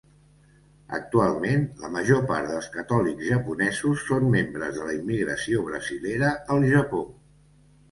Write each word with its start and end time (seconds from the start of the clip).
Actualment, 0.99 1.67
la 1.83 1.91
major 1.95 2.23
part 2.31 2.49
dels 2.53 2.69
catòlics 2.77 3.29
japonesos 3.33 4.07
són 4.09 4.27
membres 4.39 4.75
de 4.81 4.89
la 4.89 4.97
immigració 5.03 5.69
brasilera 5.71 6.35
al 6.57 6.69
Japó. 6.75 7.07